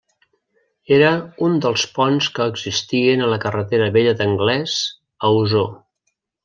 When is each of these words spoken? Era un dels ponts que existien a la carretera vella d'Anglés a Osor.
Era 0.95 1.11
un 1.47 1.59
dels 1.65 1.83
ponts 1.99 2.31
que 2.39 2.49
existien 2.55 3.23
a 3.27 3.31
la 3.35 3.39
carretera 3.47 3.93
vella 3.99 4.17
d'Anglés 4.23 4.77
a 5.29 5.35
Osor. 5.45 5.75